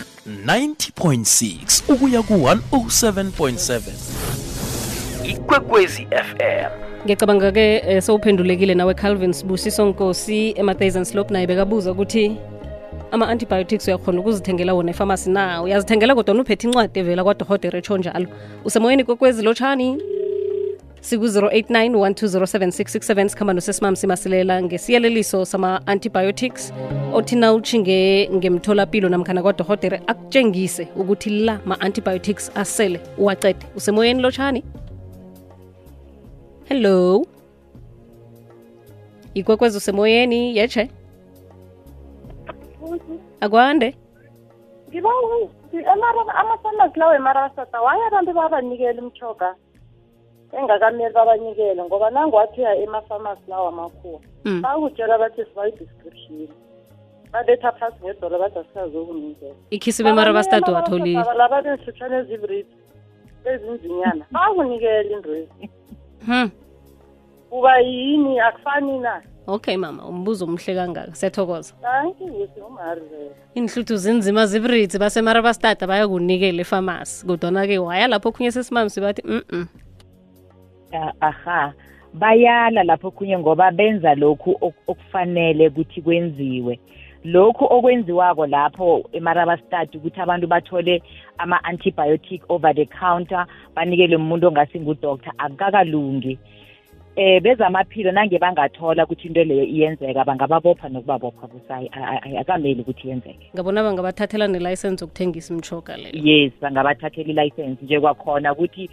90.6 0.46 1.92
ukuya 1.94 2.22
ku-107.7 2.22 3.82
ikwekwezi 5.28 6.06
fm 6.06 6.91
ngicabanga-ke 7.06 7.82
um 7.82 7.88
eh, 7.88 8.00
sowuphendulekile 8.02 8.74
nawe 8.74 8.94
calvin 8.94 9.32
sibusiso 9.32 9.86
nkosi 9.86 10.50
ema-thousand 10.56 11.04
slope 11.04 11.32
naye 11.32 11.46
bekabuza 11.46 11.92
ukuthi 11.92 12.36
ama-antibiotics 13.10 13.88
uyakhona 13.88 14.20
ukuzithengela 14.20 14.74
wona 14.74 14.90
efamasi 14.90 15.30
na 15.30 15.62
uyazithengela 15.62 16.14
kodwa 16.14 16.40
uphethe 16.40 16.68
incwadi 16.68 17.00
evela 17.00 17.24
kwadohotera 17.24 17.78
etsho 17.78 17.98
njalo 17.98 18.26
usemoyeni 18.64 19.04
kokwezi 19.04 19.42
lotshani 19.42 19.98
siku-089 21.00 21.90
1207 21.90 23.28
sikhamba 23.28 23.52
nosesimam 23.54 23.96
simasilela 23.96 24.62
ngesiyeleliso 24.62 25.44
sama-antibiotics 25.44 26.72
othi 27.12 27.36
na 27.36 27.52
utshinge 27.54 28.28
ngemtholapilo 28.34 29.08
namkhana 29.08 29.42
kwadohotere 29.42 30.00
akutshengise 30.06 30.88
ukuthi 30.96 31.30
la 31.30 31.60
ma-antibiotics 31.66 32.50
asele 32.56 33.00
uwacede 33.18 33.66
usemoyeni 33.76 34.22
lotshani 34.22 34.62
hello 36.72 37.26
ikwekwezi 39.34 39.76
usemoyeni 39.78 40.56
yeche 40.56 40.88
akwande 43.40 43.96
ngiba 44.88 45.08
ama-farmers 46.34 46.96
lawo 46.96 47.14
emarasata 47.14 47.80
waye 47.80 48.06
abantu 48.06 48.32
babanikela 48.32 49.02
umthoga 49.02 49.54
engakameli 50.58 51.14
babanikele 51.14 51.82
ngoba 51.84 52.10
nangiwathiya 52.10 52.76
ema-farmers 52.84 53.38
lawo 53.48 53.68
amakhuwa 53.68 54.20
bakutshela 54.62 55.18
bathi 55.18 55.44
sibayi-description 55.44 56.48
babetha 57.32 57.72
phasi 57.72 57.96
ngedola 58.04 58.38
bathi 58.38 58.58
asikazokunikela 58.58 59.54
ikhisi 59.70 60.04
bemarabastat 60.04 60.60
bastadi 60.64 60.74
watholilelaba 61.16 61.76
ezibrit 62.20 62.66
ezinzinyana 63.44 64.24
hmm. 64.24 64.30
bakunikela 64.34 65.10
indwezi 65.10 65.68
hmm. 66.26 66.50
uba 67.52 67.78
yini 67.78 68.40
akufani 68.40 68.98
na 68.98 69.22
okay 69.46 69.76
mama 69.76 70.04
umbuzo 70.08 70.44
omhle 70.44 70.74
kangaka 70.74 71.12
sethokoza 71.14 71.74
iy'nhluthu 73.54 73.96
zinzima 74.00 74.46
zibrithi 74.48 74.96
basemarabastata 74.98 75.84
bayakunikela 75.86 76.60
efamasi 76.64 77.26
kodwana-ke 77.26 77.76
waya 77.78 78.08
lapho 78.08 78.28
okhunye 78.32 78.50
sesimamsi 78.56 78.98
bathi 79.04 79.22
mm 79.28 79.68
aha 81.20 81.72
bayala 82.16 82.82
lapho 82.88 83.08
okhunye 83.12 83.38
ngoba 83.38 83.68
benza 83.70 84.14
lokhu 84.16 84.56
okufanele 84.88 85.68
ukuthi 85.68 86.00
kwenziwe 86.00 86.80
lokhu 87.24 87.64
okwenziwako 87.68 88.46
lapho 88.48 89.04
emarabastad 89.12 89.90
ukuthi 89.92 90.18
abantu 90.24 90.46
bathole 90.48 91.02
ama-antibiotic 91.38 92.40
over 92.48 92.72
the 92.74 92.86
counter 92.96 93.44
banikele 93.76 94.16
umuntu 94.16 94.48
ongasingudoktor 94.48 95.34
akukakalungi 95.38 96.38
eh 97.16 97.40
bezamaphilo 97.40 98.10
nange 98.12 98.38
bangathola 98.38 99.04
ukuthi 99.04 99.28
into 99.28 99.44
leyo 99.44 99.64
iyenzeka 99.64 100.24
bangababopha 100.24 100.88
nokubabopha 100.88 101.46
kusayi 101.46 101.90
akameli 102.40 102.80
ukuthi 102.80 103.08
yenzeke 103.08 103.50
ngabona 103.54 103.82
bangabathathela 103.82 104.48
nelicense 104.48 105.04
yokuthengisa 105.04 105.54
imchoka 105.54 105.96
leyo 105.96 106.12
yes 106.26 106.52
bangabathathela 106.60 107.42
ilicense 107.44 107.84
nje 107.84 108.00
kwakhona 108.00 108.52
ukuthi 108.52 108.88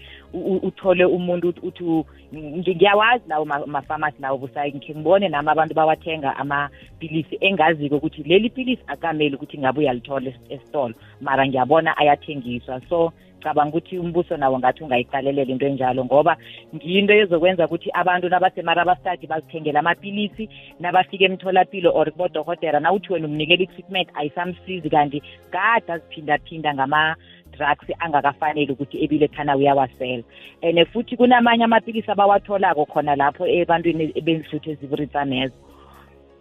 uthole 0.61 1.05
umuntu 1.05 1.53
uthi 1.63 2.03
ngiyawazi 2.35 3.23
lawo 3.27 3.45
ma-pharmacy 3.45 4.21
lawo 4.21 4.37
busayi 4.37 4.71
ngikhe 4.73 4.93
ngibone 4.95 5.29
nami 5.29 5.49
abantu 5.49 5.73
bawathenga 5.75 6.35
amapilisi 6.37 7.37
engaziko 7.41 7.95
ukuthi 7.97 8.23
leli 8.23 8.49
pilisi 8.49 8.83
akameli 8.87 9.35
ukuthi 9.35 9.57
ngabe 9.57 9.79
uyalithola 9.79 10.31
esitolo 10.49 10.93
mara 11.21 11.47
ngiyabona 11.47 11.97
ayathengiswa 11.97 12.81
so 12.89 13.13
ngicabanga 13.39 13.71
ukuthi 13.77 13.97
umbuso 13.99 14.37
nawo 14.37 14.59
ngathi 14.59 14.83
ungayiqalelela 14.83 15.47
into 15.47 15.65
enjalo 15.65 16.03
ngoba 16.05 16.35
ngiyinto 16.75 17.13
ezokwenza 17.23 17.63
ukuthi 17.71 17.89
abantu 17.95 18.27
nabasemarabastadi 18.27 19.27
bazithengela 19.31 19.79
amapilisi 19.79 20.43
nabafika 20.83 21.23
emtholapilo 21.23 21.89
or 21.95 22.11
kubodokotela 22.11 22.79
nawuthi 22.83 23.13
wena 23.15 23.27
umnikela 23.31 23.63
i-treatment 23.63 24.09
ayisamsizi 24.19 24.89
kanti 24.91 25.23
kade 25.55 25.87
aziphindaphinda 25.87 26.73
ngama 26.75 27.15
drugs 27.55 27.87
angakafanele 28.03 28.73
ukuthi 28.75 28.99
ebile 29.07 29.27
khana 29.31 29.55
uyawasela 29.57 30.23
and 30.61 30.77
futhi 30.91 31.15
kunamanye 31.15 31.63
amapilisi 31.63 32.11
abawatholako 32.11 32.83
khona 32.91 33.15
lapho 33.15 33.47
ebantwini 33.47 34.11
benhluthu 34.19 34.67
eziburitsanezo 34.75 35.55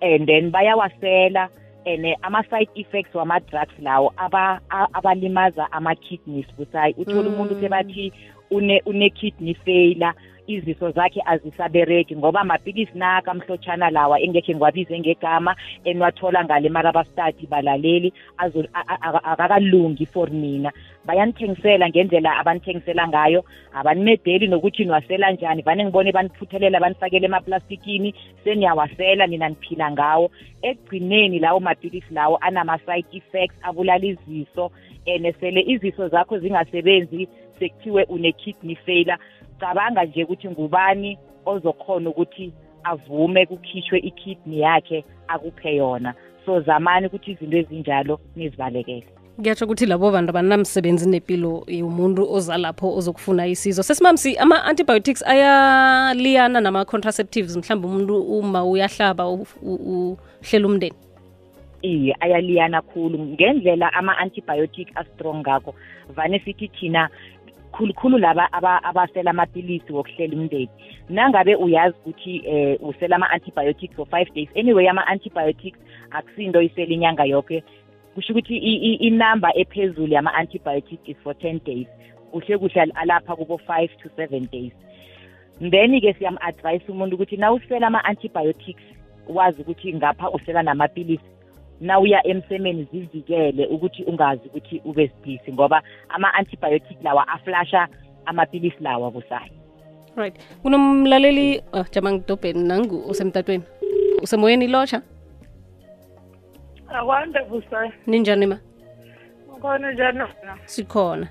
and 0.03 0.27
then 0.27 0.51
bayawasela 0.51 1.47
and 1.87 2.05
eh, 2.07 2.15
ama-side 2.23 2.69
effects 2.75 3.15
wama-drugs 3.15 3.75
lawo 3.79 4.13
abalimaza 4.93 5.63
aba 5.65 5.73
ama-kidneys 5.77 6.47
busayi 6.59 6.95
uthole 6.99 7.29
mm. 7.29 7.35
umuntu 7.35 7.55
mm. 7.55 7.61
sebathi 7.61 8.13
une-kidney 8.51 9.41
une 9.53 9.55
failure 9.65 10.13
iziso 10.47 10.91
zakhe 10.91 11.23
azisabereki 11.27 12.17
ngoba 12.17 12.45
mapilisi 12.45 12.93
naka 12.99 13.35
mhlotshana 13.35 13.91
lawa 13.91 14.21
engekhe 14.21 14.53
ngiwabize 14.55 14.99
ngegama 15.01 15.57
enwathola 15.85 16.45
ngale 16.45 16.69
mara 16.69 16.89
abastadi 16.91 17.47
balaleli 17.47 18.13
akakalungi 19.25 20.07
for 20.07 20.31
mina 20.31 20.73
bayanithengisela 21.07 21.89
ngendlela 21.89 22.37
abanithengisela 22.39 23.09
ngayo 23.09 23.45
abanimedeli 23.73 24.47
nokuthi 24.49 24.85
niwasela 24.85 25.31
njani 25.33 25.63
vane 25.63 25.85
ngibone 25.85 26.13
baniphuthelele 26.13 26.79
banifakele 26.81 27.27
emaplastikini 27.27 28.15
seniyawasela 28.45 29.27
nina 29.27 29.49
niphila 29.49 29.91
ngawo 29.91 30.31
ekugcineni 30.63 31.39
lawo 31.39 31.61
mapilisi 31.61 32.15
lawo 32.15 32.37
anama-side 32.41 33.09
effects 33.19 33.59
abulala 33.63 34.05
iziso 34.07 34.71
and 35.07 35.35
sele 35.41 35.61
iziso 35.67 36.09
zakho 36.11 36.39
zingasebenzi 36.39 37.29
sekuthiwe 37.59 38.05
une-kidney 38.15 38.77
failure 38.85 39.19
cabanga 39.61 40.05
nje 40.05 40.25
ukuthi 40.25 40.49
ngubani 40.51 41.19
ozokhona 41.47 42.11
ukuthi 42.11 42.53
avume 42.85 43.47
kukhishwe 43.47 43.99
ikidney 43.99 44.61
yakhe 44.61 45.05
akuphe 45.29 45.77
yona 45.77 46.15
so 46.47 46.61
zamani 46.61 47.07
ukuthi 47.07 47.31
izinto 47.31 47.59
ezinjalo 47.59 48.21
nizibalekele 48.37 49.07
ngiyatsho 49.39 49.67
ukuthi 49.71 49.87
labo 49.87 50.11
bantu 50.11 50.31
abanamsebenzi 50.35 51.07
nempilo 51.09 51.63
yomuntu 51.81 52.23
ozalapho 52.37 52.91
ozokufuna 52.99 53.47
isizo 53.47 53.83
sesimamsi 53.87 54.35
ama-antibiotics 54.37 55.23
ayaliyana 55.23 56.59
nama-contraceptives 56.61 57.55
mhlawumbe 57.57 57.87
umuntu 57.89 58.15
uma 58.39 58.61
uyahlaba 58.67 59.25
uhlela 59.31 60.67
umndeni 60.67 60.97
iye 61.83 62.13
ayaliyana 62.21 62.83
khulu 62.83 63.15
ngendlela 63.19 63.87
ama-antibiotic 63.95 64.89
astrong 64.99 65.39
ngakho 65.47 65.71
vane 66.19 66.41
sithi 66.45 66.67
thina 66.69 67.07
khulukhulu 67.77 68.19
laba 68.19 68.51
abasela 68.91 69.31
amapilisi 69.31 69.91
wokuhlela 69.95 70.35
umndeni 70.37 70.67
nangabe 71.15 71.55
uyazi 71.55 71.95
ukuthi 71.99 72.43
um 72.47 72.89
usela 72.91 73.15
ama-antibiotics 73.23 73.95
for 73.95 74.07
five 74.11 74.27
days 74.35 74.49
anyway 74.59 74.89
ama-antibiotics 74.91 75.79
akusinto 76.11 76.59
isela 76.63 76.91
inyanga 76.95 77.25
yonke 77.31 77.63
kusho 78.19 78.33
ukuthi 78.35 78.57
inamba 79.09 79.49
ephezulu 79.57 80.13
yama-antibiotic 80.13 80.99
is 81.07 81.17
for 81.23 81.35
ten 81.39 81.59
days 81.67 81.87
kuhle 82.33 82.59
kuhle 82.59 82.93
alapha 82.95 83.37
kubo 83.37 83.59
five 83.67 83.91
to 84.03 84.09
seven 84.19 84.49
days 84.53 84.73
then-ke 85.71 86.13
siyam-advyise 86.19 86.83
umuntu 86.91 87.15
ukuthi 87.15 87.37
na 87.39 87.53
usela 87.55 87.87
ama-antibiotics 87.87 88.83
wazi 89.29 89.63
ukuthi 89.63 89.95
ngapha 89.95 90.31
usela 90.31 90.63
namapilisi 90.63 91.25
na 91.81 91.99
uya 92.01 92.27
emsemeni 92.27 92.89
zivikele 92.93 93.67
ukuthi 93.71 94.03
ungazi 94.05 94.49
ukuthi 94.51 94.83
ube 94.85 95.09
sidisi 95.09 95.53
ngoba 95.53 95.83
ama-antibiotic 96.09 96.99
lawa 97.05 97.29
aflasha 97.29 97.89
amapilisi 98.27 98.77
lawa 98.83 99.11
busayo 99.11 99.51
right 100.17 100.35
kunomlaleli 100.63 101.63
oh, 101.73 101.85
jama 101.95 102.13
ngidobheni 102.13 102.63
nangu 102.63 102.97
usemtatweni 103.11 103.65
usemoyeni 104.23 104.67
lotsha 104.69 105.03
akwande 106.91 107.41
vusayo 107.41 107.93
ninjani 108.07 108.47
ma 108.47 108.59
khona 109.61 109.93
njani 109.93 110.21
sikhona 110.65 111.29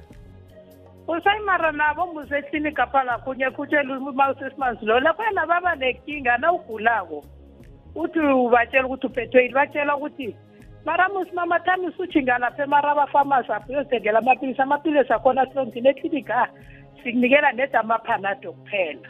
usayimara 1.07 1.71
nabo 1.71 2.05
mbuseclinika 2.07 2.87
phala 2.87 3.17
kunye 3.17 3.49
khutshela 3.51 3.97
umausesimans 3.97 4.81
lo 4.83 4.99
lakhwena 4.99 5.45
baba 5.47 5.75
nenkinga 5.75 6.37
nawugulako 6.37 7.23
uthi 7.95 8.19
ubatshela 8.19 8.85
ukuthi 8.85 9.07
uphethwe 9.07 9.41
yini 9.41 9.53
batshela 9.53 9.95
ukuthi 9.97 10.35
mara 10.85 11.09
musimama 11.09 11.59
thami 11.59 11.91
sujinga 11.97 12.37
lapha 12.37 12.63
emarabafamasi 12.63 13.51
apho 13.51 13.69
uyozithengela 13.71 14.19
amapilisi 14.19 14.61
amapilisi 14.61 15.13
akhona 15.13 15.45
silongile 15.45 15.89
eklinika 15.89 16.33
a 16.43 16.47
sikunikela 17.03 17.51
nedamaphanado 17.51 18.53
kuphela 18.53 19.09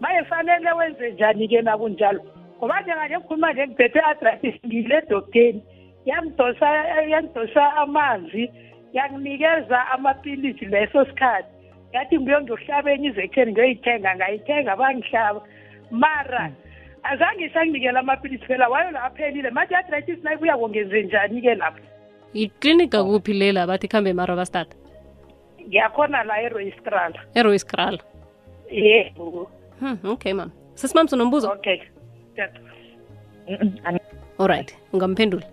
maye 0.00 0.18
hmm. 0.18 0.28
fanele 0.28 0.72
wenze 0.72 1.12
njani-ke 1.12 1.62
nakunjalo 1.62 2.20
ngoba 2.58 2.76
ndinganekhuluma 2.82 3.52
nje 3.52 3.62
ndiphethe 3.66 4.00
adressi 4.10 4.48
ngile 4.66 4.98
dokteni 5.10 5.60
yangidosa 6.08 7.62
amanzi 7.82 8.42
yanginikeza 8.96 9.78
amapilisi 9.94 10.64
leso 10.72 11.00
sikhathi 11.10 11.48
yathi 11.94 12.14
ngibuye 12.16 12.38
ngiyohlabenye 12.40 13.08
izekheni 13.10 13.50
ngiyoyithenga 13.52 14.10
ngayithenga 14.18 14.72
bangihlaba 14.80 15.40
mara 16.02 16.44
azange 17.10 17.46
sanginikela 17.54 17.98
amapilisi 18.04 18.44
phela 18.48 18.66
wayo 18.72 18.90
la 18.94 19.00
aphelile 19.08 19.50
mathi 19.56 19.72
i-arthritis 19.74 20.18
nayibuya 20.24 20.54
kongenze 20.60 20.96
njani-ke 21.06 21.52
lapho 21.60 21.82
iklinika 22.42 22.98
kuphi 23.04 23.32
lela 23.40 23.66
bathi 23.70 23.86
khambe 23.92 24.12
marobastata 24.18 24.74
ngiyakhona 25.66 26.24
la 26.28 26.34
eroyistrala 26.46 27.20
eroyistrala 27.38 28.00
yebo 28.70 29.50
hmm, 29.80 29.98
okay 30.14 30.32
mam 30.38 30.50
sesimam 30.80 31.08
sinombuzo 31.10 31.52
okay 31.52 31.78
alright 34.38 34.76
ungamphendula 34.92 35.46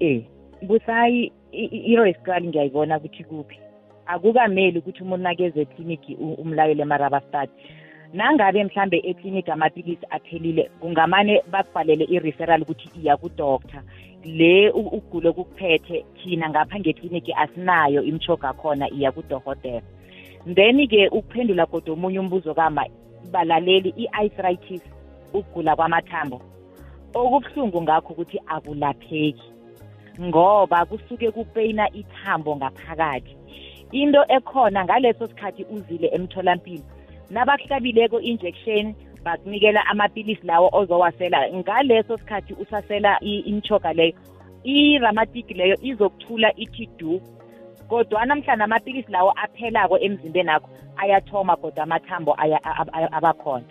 eh 0.00 0.24
busayi 0.62 1.32
iro 1.72 2.06
isikali 2.06 2.48
ngiyayibona 2.48 2.98
ukuthi 2.98 3.24
kuphi 3.24 3.58
akukameli 4.06 4.78
ukuthi 4.78 5.02
umuntu 5.02 5.22
nakeze 5.24 5.60
ekliniki 5.60 6.14
umlayele 6.20 6.84
marabastad 6.84 7.48
nangabe 8.12 8.64
mhlambe 8.64 8.98
ekliniki 9.10 9.50
amapilisi 9.50 10.06
aphelile 10.10 10.70
kungamane 10.80 11.42
bakubhalele 11.50 12.04
i-referal 12.04 12.62
ukuthi 12.62 12.88
iya 13.00 13.16
kudoktor 13.16 13.82
le 14.24 14.70
ukugule 14.70 15.32
kukuphethe 15.32 16.04
thina 16.22 16.48
ngapha 16.50 16.78
ngekliniki 16.80 17.32
asinayo 17.32 18.02
imchoga 18.02 18.52
khona 18.52 18.88
iya 18.92 19.12
kudohotela 19.12 19.82
then-ke 20.54 21.08
ukuphendula 21.08 21.66
kodwa 21.66 21.92
omunye 21.96 22.18
umbuzo 22.20 22.54
kama 22.54 22.84
balaleli 23.32 23.90
i-ithritis 23.96 24.82
ukugula 25.34 25.76
kwamathambo 25.76 26.40
okubuhlungu 27.14 27.78
ngakho 27.82 28.10
ukuthi 28.14 28.38
akulapheki 28.46 29.48
ngoba 30.26 30.78
kusuke 30.88 31.28
kupeyina 31.34 31.86
ithambo 32.00 32.50
ngaphakathi 32.58 33.34
into 34.00 34.20
ekhona 34.36 34.80
ngaleso 34.86 35.24
sikhathi 35.30 35.62
uzile 35.74 36.08
emtholampilo 36.16 36.82
nabakuhlabileko 37.34 38.18
injection 38.30 38.84
bakunikela 39.24 39.80
amapilisi 39.92 40.44
lawo 40.50 40.68
ozowasela 40.80 41.38
ngaleso 41.60 42.14
sikhathi 42.22 42.52
usasela 42.62 43.12
imchoka 43.46 43.90
leyo 43.98 44.14
iramatiki 44.76 45.54
leyo 45.60 45.76
izokuthula 45.90 46.48
ithi 46.64 46.86
du 46.98 47.12
kodwana 47.88 48.34
mhlawumbe 48.38 48.64
amapilisi 48.68 49.10
lawo 49.16 49.30
aphelako 49.44 49.96
emzimbeni 50.06 50.50
akho 50.54 50.68
ayathoma 51.02 51.54
kodwa 51.60 51.82
amathambo 51.86 52.30
abakhona 53.18 53.64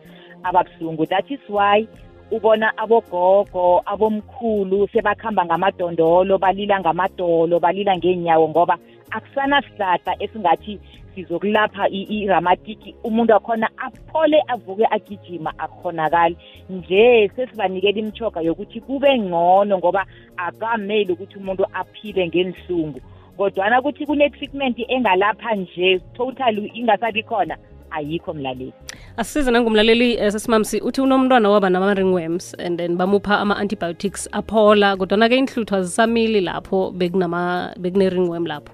ababuhlungu 0.44 1.06
that 1.10 1.32
is 1.32 1.40
why 1.50 1.88
ubona 2.32 2.78
abogogo 2.78 3.82
abomkhulu 3.86 4.88
sebakhamba 4.94 5.46
ngamadondolo 5.46 6.38
balila 6.38 6.80
ngamadolo 6.80 7.60
balila 7.60 7.98
ngeenyawo 7.98 8.50
ngoba 8.50 8.78
akusanasihlahla 9.12 10.16
esingathi 10.24 10.80
sizokulapha 11.16 11.90
iramatiki 11.90 12.96
umuntu 13.04 13.34
wakhona 13.34 13.70
aphole 13.78 14.44
avuke 14.48 14.86
agijima 14.86 15.54
akukhonakali 15.60 16.38
nje 16.70 17.32
sesibanikela 17.36 18.00
imitshoga 18.00 18.42
yokuthi 18.42 18.82
kube 18.82 19.20
ngcono 19.20 19.78
ngoba 19.78 20.06
akameli 20.38 21.14
ukuthi 21.14 21.38
umuntu 21.38 21.66
aphile 21.74 22.28
ngenhlungu 22.28 23.00
kodwana 23.38 23.82
kuthi 23.82 24.06
kune-treatment 24.06 24.80
engalapha 24.90 25.56
nje 25.56 26.00
totally 26.18 26.72
ingasabi 26.76 27.22
khona 27.24 27.58
ayikho 27.94 28.34
mlaleli 28.34 28.74
asisize 29.18 29.52
nangumlaleli 29.52 30.18
um 30.18 30.24
eh, 30.24 30.32
sesimamsi 30.32 30.82
uthi 30.82 31.02
unomntwana 31.02 31.50
waba 31.50 31.70
nama-ringworms 31.70 32.46
and 32.60 32.78
then 32.80 32.98
bamupha 33.02 33.38
ama-antibiotics 33.46 34.24
aphola 34.40 34.98
kodwana-ke 34.98 35.36
inhluthu 35.44 35.74
azisamili 35.80 36.42
lapho 36.42 36.80
bekune-ringworm 37.00 38.46
lapho 38.52 38.74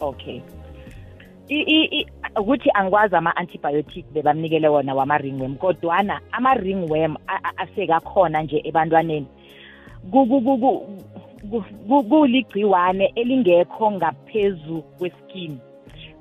okay 0.00 0.40
ukuthi 2.40 2.70
angikwazi 2.74 3.16
ama-antibiotic 3.16 4.04
bebamnikele 4.14 4.68
wona 4.68 4.94
wama-ringworm 4.94 5.54
kodwana 5.56 6.20
ama-ringworm 6.32 7.16
asekakhona 7.56 8.42
nje 8.42 8.60
ebantwaneni 8.64 9.26
kuligciwane 12.10 13.12
elingekho 13.14 13.90
ngaphezu 13.92 14.82
kweskin 14.82 15.58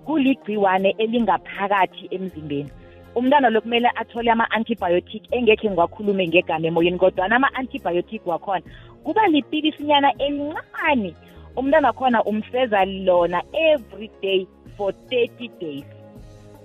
kuligciwane 0.06 0.90
elingaphakathi 0.98 2.08
emzimbeni 2.12 2.70
umntwana 3.16 3.50
lo 3.50 3.62
kumele 3.62 3.90
athole 3.96 4.32
ama-antibiotic 4.36 5.24
engekhe 5.36 5.68
ngiwakhulume 5.70 6.24
ngegama 6.28 6.66
emoyeni 6.70 6.98
kodwana 7.00 7.36
ama-antibiotic 7.42 8.22
wakhona 8.28 8.62
kuba 9.04 9.28
lipilisinyana 9.34 10.10
elincane 10.26 11.12
umntwana 11.58 11.88
wakhona 11.90 12.24
umseza 12.24 12.86
lona 12.86 13.40
every 13.72 14.12
day 14.22 14.46
for 14.78 14.94
30 15.10 15.50
days 15.62 15.86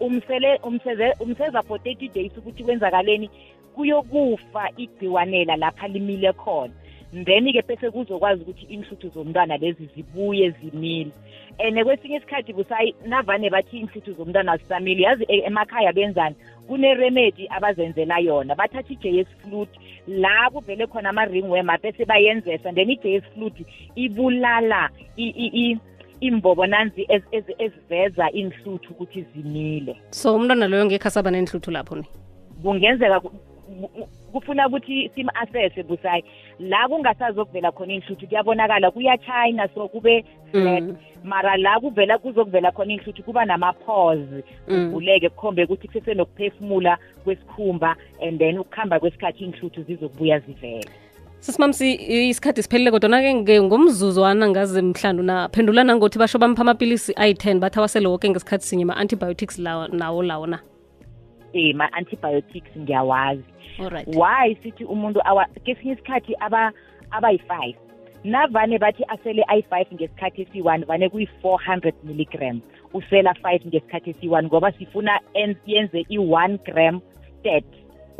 umsele 0.00 0.60
umseze 0.68 1.14
umseza 1.20 1.62
for 1.62 1.78
30 1.80 2.12
days 2.14 2.32
ukuthi 2.38 2.64
kwenzakaleni 2.64 3.30
kuyokufa 3.74 4.70
igciwanela 4.76 5.56
lapha 5.56 5.88
limile 5.88 6.32
khona 6.32 6.72
then-ke 7.24 7.62
bese 7.66 7.90
kuzokwazi 7.90 8.42
ukuthi 8.42 8.64
inhluthu 8.66 9.08
zomntwana 9.08 9.56
lezi 9.56 9.88
zibuye 9.94 10.50
zimile 10.50 11.10
and 11.62 11.76
eh, 11.78 11.82
kwesinye 11.84 12.16
isikhathi 12.16 12.52
busayi 12.58 12.94
navane 13.12 13.48
bathi 13.54 13.74
iinhlithu 13.76 14.12
zomntwana 14.18 14.52
azisamile 14.52 15.02
yazi 15.02 15.24
eh, 15.28 15.42
emakhaya 15.46 15.92
benzani 15.98 16.34
kuneremedi 16.68 17.44
abazenzela 17.56 18.16
yona 18.26 18.54
bathatha 18.60 18.88
i-j 18.94 19.20
s 19.20 19.26
flute 19.42 19.74
la 20.06 20.50
kuvele 20.50 20.86
khona 20.86 21.08
ama-ringwema 21.10 21.78
bese 21.82 22.04
bayenzesa 22.06 22.72
then 22.74 22.88
i-j 22.90 23.06
s 23.16 23.24
flute 23.34 23.64
ibulala 23.94 24.88
imbobonanzi 26.20 27.06
eziveza 27.60 28.30
inhluthu 28.32 28.90
ukuthi 28.92 29.24
zimile 29.34 29.96
so 30.10 30.34
umntwana 30.36 30.66
loyo 30.68 30.84
ngekho 30.86 31.08
asaba 31.08 31.30
nenhluthu 31.30 31.70
lapho 31.70 31.96
ni 31.96 32.04
kungenzeka 32.62 33.20
kufuna 34.32 34.66
ukuthi 34.66 35.10
sim-assesse 35.14 35.82
busayi 35.82 36.24
la 36.60 36.84
kungasazokuvela 36.92 37.72
khona 37.72 37.92
iy'hluthi 37.96 38.26
kuyabonakala 38.28 38.90
kuyachina 38.92 39.68
so 39.74 39.88
kube 39.88 40.24
flat 40.52 40.82
mm. 40.84 40.96
mara 41.24 41.56
la 41.56 41.80
kuvela 41.80 42.18
kuzokuvela 42.20 42.68
khona 42.76 42.92
iy'hluthi 42.92 43.22
kuba 43.24 43.44
nama-pause 43.48 44.44
kuvuleke 44.68 45.28
mm. 45.28 45.32
kukhombe 45.34 45.64
ukuthi 45.64 45.88
kusesenokuphefumula 45.88 46.98
kwesikhumba 47.24 47.96
and 48.22 48.38
then 48.38 48.58
ukuhamba 48.60 49.00
kwesikhathi 49.00 49.44
iy'hluthi 49.44 49.80
zizokubuya 49.88 50.38
zivele 50.38 50.84
sisimamsi 51.40 51.86
isikhathi 52.28 52.62
siphelile 52.62 52.90
kodwana-ke 52.90 53.56
ngomzuzwana 53.62 54.48
ngaze 54.52 54.82
mhlanu 54.82 55.22
naphendula 55.22 55.84
nangothi 55.84 56.18
basho 56.18 56.38
bampha 56.38 56.60
amapilisi 56.62 57.12
ayi-10 57.16 57.58
bathi 57.58 57.78
awasele 57.78 58.06
woke 58.08 58.30
ngesikhathi 58.30 58.66
sinye 58.66 58.84
ma-antibiotics 58.84 59.58
lawo 59.58 59.88
nawo 59.88 60.22
lawo 60.22 60.46
na 60.46 60.60
eh 61.54 61.72
ma-antibiotics 61.74 62.70
ngiyawazi 62.78 63.42
why 64.14 64.54
sithi 64.62 64.84
umuntu 64.86 65.18
kesinye 65.66 65.92
isikhathi 65.98 66.34
abayi-five 67.10 67.74
navane 68.24 68.76
bathi 68.78 69.02
asele 69.10 69.42
ayi-five 69.50 69.86
ngesikhathi 69.92 70.38
esiyi-one 70.44 70.84
vane 70.86 71.06
kuyi-four 71.10 71.58
hundred 71.58 71.94
milligram 72.06 72.62
usela 72.94 73.34
five 73.42 73.60
ngesikhathi 73.66 74.10
esiyi-one 74.14 74.46
ngoba 74.46 74.70
sifuna 74.78 75.18
yenze 75.66 76.00
i-one 76.14 76.56
gram 76.68 77.02
stat 77.40 77.64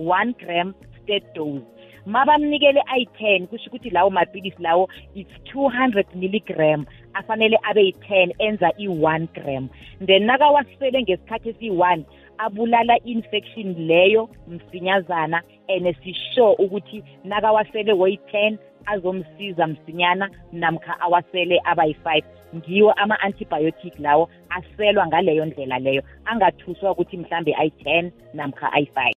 one 0.01 0.35
gram 0.43 0.75
stat 1.03 1.23
dose 1.37 1.63
mabamnikele 2.11 2.81
ayi-ten 2.91 3.47
kusho 3.47 3.71
ukuthi 3.71 3.91
lawo 3.95 4.11
mapilisi 4.11 4.57
lawo 4.59 4.89
it's 5.15 5.31
two 5.47 5.69
hundred 5.71 6.07
milligram 6.19 6.83
afanele 7.15 7.59
abe 7.63 7.83
yi-ten 7.87 8.33
enza 8.39 8.73
i-one 8.79 9.29
gram 9.39 9.69
then 10.09 10.27
nakawasele 10.27 10.99
ngesikhathi 11.07 11.51
esiyi-one 11.55 12.03
abulala 12.45 12.97
i-infection 13.05 13.75
leyo 13.79 14.29
msinyazana 14.49 15.43
and 15.69 15.97
sisure 16.05 16.55
ukuthi 16.59 17.03
nakawasele 17.25 17.93
woyi-ten 17.93 18.59
azomsiza 18.87 19.67
msinyana 19.67 20.31
namkha 20.53 21.01
awasele 21.01 21.61
abayi-five 21.65 22.25
ngiwo 22.57 22.93
ama-antibiotic 22.93 23.99
lawo 23.99 24.31
aselwa 24.51 25.07
ngaleyo 25.07 25.45
ndlela 25.45 25.79
leyo 25.79 26.03
angathuswa 26.25 26.91
ukuthi 26.91 27.17
mhlambe 27.17 27.55
ayi-ten 27.55 28.13
namkha 28.35 28.73
ayi-five 28.73 29.15